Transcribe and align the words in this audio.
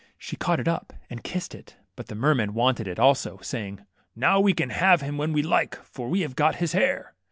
She 0.17 0.35
caught 0.35 0.59
it 0.59 0.67
up 0.67 0.93
and 1.11 1.23
kissed 1.23 1.53
it, 1.53 1.75
but 1.95 2.07
the 2.07 2.15
mermen 2.15 2.55
wanted 2.55 2.87
it 2.87 2.97
also, 2.97 3.37
saying 3.43 3.85
^^Now 4.17 4.41
we 4.41 4.51
can 4.51 4.71
have 4.71 5.01
him 5.01 5.15
when 5.19 5.31
we 5.31 5.43
like, 5.43 5.75
for 5.83 6.09
we 6.09 6.21
have 6.21 6.35
got 6.35 6.55
his 6.55 6.71
hair." 6.71 7.13